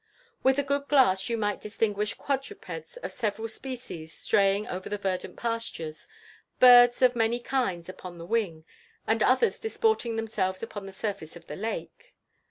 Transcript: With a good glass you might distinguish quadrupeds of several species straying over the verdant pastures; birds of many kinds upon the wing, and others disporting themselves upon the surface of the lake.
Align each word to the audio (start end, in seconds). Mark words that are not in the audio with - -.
With 0.41 0.57
a 0.57 0.63
good 0.63 0.87
glass 0.87 1.29
you 1.29 1.37
might 1.37 1.61
distinguish 1.61 2.15
quadrupeds 2.15 2.97
of 3.03 3.11
several 3.11 3.47
species 3.47 4.11
straying 4.15 4.67
over 4.67 4.89
the 4.89 4.97
verdant 4.97 5.37
pastures; 5.37 6.07
birds 6.59 7.03
of 7.03 7.15
many 7.15 7.39
kinds 7.39 7.87
upon 7.87 8.17
the 8.17 8.25
wing, 8.25 8.65
and 9.05 9.21
others 9.21 9.59
disporting 9.59 10.15
themselves 10.15 10.63
upon 10.63 10.87
the 10.87 10.91
surface 10.91 11.35
of 11.35 11.45
the 11.45 11.55
lake. 11.55 12.15